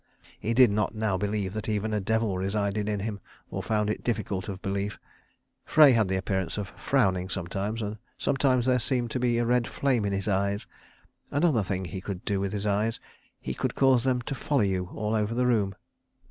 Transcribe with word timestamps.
He 0.39 0.55
did 0.55 0.71
not 0.71 0.95
now 0.95 1.15
believe 1.15 1.53
that 1.53 1.69
even 1.69 1.93
a 1.93 1.99
devil 1.99 2.35
resided 2.35 2.89
in 2.89 3.01
him, 3.01 3.19
or 3.51 3.61
found 3.61 3.87
it 3.87 4.03
difficult 4.03 4.49
of 4.49 4.59
belief. 4.63 4.97
Frey 5.63 5.91
had 5.91 6.07
the 6.07 6.15
appearance 6.15 6.57
of 6.57 6.69
frowning 6.69 7.29
sometimes, 7.29 7.83
and 7.83 7.99
sometimes 8.17 8.65
there 8.65 8.79
seemed 8.79 9.11
to 9.11 9.19
be 9.19 9.37
a 9.37 9.45
red 9.45 9.67
flame 9.67 10.03
in 10.03 10.11
his 10.11 10.27
eyes. 10.27 10.65
Another 11.29 11.61
thing 11.61 11.85
he 11.85 12.01
could 12.01 12.25
do 12.25 12.39
with 12.39 12.51
his 12.51 12.65
eyes: 12.65 12.99
he 13.39 13.53
could 13.53 13.75
cause 13.75 14.03
them 14.03 14.23
to 14.23 14.33
follow 14.33 14.61
you 14.61 14.85
all 14.91 15.13
over 15.13 15.35
the 15.35 15.45
room. 15.45 15.75